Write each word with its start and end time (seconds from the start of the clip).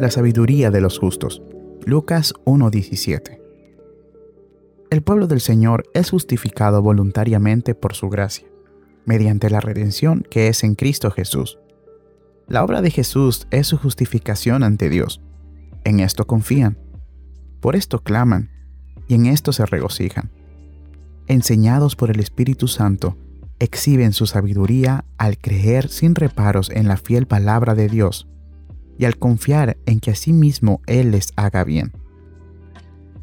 La 0.00 0.10
sabiduría 0.10 0.72
de 0.72 0.80
los 0.80 0.98
justos. 0.98 1.40
Lucas 1.86 2.34
1:17. 2.44 3.40
El 4.90 5.02
pueblo 5.02 5.28
del 5.28 5.40
Señor 5.40 5.84
es 5.94 6.10
justificado 6.10 6.82
voluntariamente 6.82 7.76
por 7.76 7.94
su 7.94 8.10
gracia, 8.10 8.48
mediante 9.04 9.50
la 9.50 9.60
redención 9.60 10.26
que 10.28 10.48
es 10.48 10.64
en 10.64 10.74
Cristo 10.74 11.12
Jesús. 11.12 11.60
La 12.48 12.64
obra 12.64 12.82
de 12.82 12.90
Jesús 12.90 13.46
es 13.52 13.68
su 13.68 13.78
justificación 13.78 14.64
ante 14.64 14.90
Dios. 14.90 15.20
En 15.84 16.00
esto 16.00 16.26
confían, 16.26 16.76
por 17.60 17.76
esto 17.76 18.02
claman, 18.02 18.50
y 19.06 19.14
en 19.14 19.26
esto 19.26 19.52
se 19.52 19.64
regocijan. 19.64 20.32
Enseñados 21.28 21.94
por 21.94 22.10
el 22.10 22.18
Espíritu 22.18 22.66
Santo, 22.66 23.16
exhiben 23.60 24.12
su 24.12 24.26
sabiduría 24.26 25.04
al 25.18 25.38
creer 25.38 25.88
sin 25.88 26.16
reparos 26.16 26.68
en 26.70 26.88
la 26.88 26.96
fiel 26.96 27.28
palabra 27.28 27.76
de 27.76 27.88
Dios 27.88 28.26
y 28.98 29.04
al 29.04 29.16
confiar 29.16 29.76
en 29.86 30.00
que 30.00 30.10
a 30.10 30.14
sí 30.14 30.32
mismo 30.32 30.80
Él 30.86 31.10
les 31.10 31.32
haga 31.36 31.64
bien. 31.64 31.92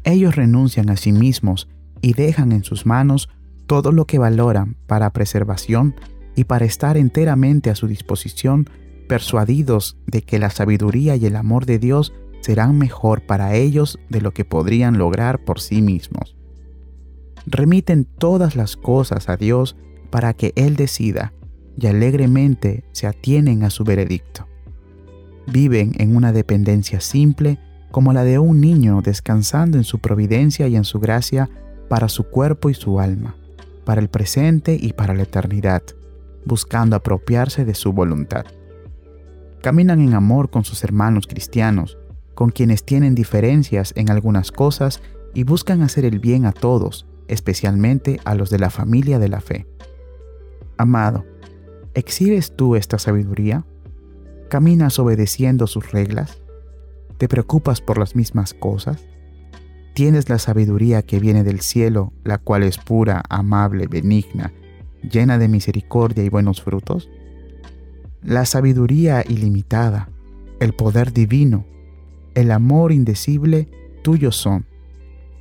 Ellos 0.04 0.36
renuncian 0.36 0.90
a 0.90 0.96
sí 0.96 1.12
mismos 1.12 1.68
y 2.00 2.14
dejan 2.14 2.52
en 2.52 2.64
sus 2.64 2.86
manos 2.86 3.28
todo 3.66 3.92
lo 3.92 4.06
que 4.06 4.18
valoran 4.18 4.76
para 4.86 5.10
preservación 5.10 5.94
y 6.34 6.44
para 6.44 6.64
estar 6.64 6.96
enteramente 6.96 7.70
a 7.70 7.74
su 7.74 7.86
disposición, 7.86 8.68
persuadidos 9.08 9.98
de 10.06 10.22
que 10.22 10.38
la 10.38 10.50
sabiduría 10.50 11.16
y 11.16 11.26
el 11.26 11.36
amor 11.36 11.66
de 11.66 11.78
Dios 11.78 12.12
serán 12.40 12.76
mejor 12.78 13.24
para 13.26 13.54
ellos 13.54 13.98
de 14.08 14.20
lo 14.20 14.32
que 14.32 14.44
podrían 14.44 14.98
lograr 14.98 15.44
por 15.44 15.60
sí 15.60 15.80
mismos. 15.80 16.36
Remiten 17.46 18.04
todas 18.04 18.56
las 18.56 18.76
cosas 18.76 19.28
a 19.28 19.36
Dios 19.36 19.76
para 20.10 20.34
que 20.34 20.52
Él 20.56 20.76
decida 20.76 21.32
y 21.78 21.86
alegremente 21.86 22.84
se 22.92 23.06
atienen 23.06 23.62
a 23.62 23.70
su 23.70 23.84
veredicto. 23.84 24.46
Viven 25.46 25.92
en 25.98 26.14
una 26.16 26.32
dependencia 26.32 27.00
simple 27.00 27.58
como 27.90 28.12
la 28.12 28.24
de 28.24 28.38
un 28.38 28.60
niño 28.60 29.02
descansando 29.02 29.76
en 29.76 29.84
su 29.84 29.98
providencia 29.98 30.66
y 30.68 30.76
en 30.76 30.84
su 30.84 30.98
gracia 30.98 31.50
para 31.88 32.08
su 32.08 32.24
cuerpo 32.24 32.70
y 32.70 32.74
su 32.74 33.00
alma, 33.00 33.36
para 33.84 34.00
el 34.00 34.08
presente 34.08 34.78
y 34.80 34.94
para 34.94 35.14
la 35.14 35.24
eternidad, 35.24 35.82
buscando 36.44 36.96
apropiarse 36.96 37.64
de 37.64 37.74
su 37.74 37.92
voluntad. 37.92 38.46
Caminan 39.60 40.00
en 40.00 40.14
amor 40.14 40.50
con 40.50 40.64
sus 40.64 40.82
hermanos 40.84 41.26
cristianos, 41.26 41.98
con 42.34 42.50
quienes 42.50 42.84
tienen 42.84 43.14
diferencias 43.14 43.92
en 43.94 44.10
algunas 44.10 44.50
cosas 44.50 45.02
y 45.34 45.44
buscan 45.44 45.82
hacer 45.82 46.04
el 46.04 46.18
bien 46.18 46.46
a 46.46 46.52
todos, 46.52 47.06
especialmente 47.28 48.20
a 48.24 48.34
los 48.34 48.50
de 48.50 48.58
la 48.58 48.70
familia 48.70 49.18
de 49.18 49.28
la 49.28 49.40
fe. 49.40 49.66
Amado, 50.78 51.24
¿exhibes 51.94 52.56
tú 52.56 52.74
esta 52.74 52.98
sabiduría? 52.98 53.64
¿Caminas 54.52 54.98
obedeciendo 54.98 55.66
sus 55.66 55.92
reglas? 55.92 56.42
¿Te 57.16 57.26
preocupas 57.26 57.80
por 57.80 57.96
las 57.96 58.14
mismas 58.14 58.52
cosas? 58.52 59.02
¿Tienes 59.94 60.28
la 60.28 60.38
sabiduría 60.38 61.00
que 61.00 61.18
viene 61.20 61.42
del 61.42 61.62
cielo, 61.62 62.12
la 62.22 62.36
cual 62.36 62.62
es 62.62 62.76
pura, 62.76 63.22
amable, 63.30 63.86
benigna, 63.86 64.52
llena 65.10 65.38
de 65.38 65.48
misericordia 65.48 66.22
y 66.22 66.28
buenos 66.28 66.60
frutos? 66.60 67.08
La 68.22 68.44
sabiduría 68.44 69.24
ilimitada, 69.26 70.10
el 70.60 70.74
poder 70.74 71.14
divino, 71.14 71.64
el 72.34 72.50
amor 72.50 72.92
indecible 72.92 73.70
tuyos 74.02 74.36
son. 74.36 74.66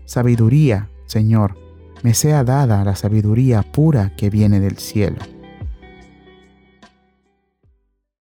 Sabiduría, 0.06 0.90
Señor, 1.06 1.58
me 2.02 2.14
sea 2.14 2.46
dada 2.46 2.82
la 2.86 2.96
sabiduría 2.96 3.62
pura 3.62 4.16
que 4.16 4.30
viene 4.30 4.62
del 4.62 4.78
cielo 4.78 5.18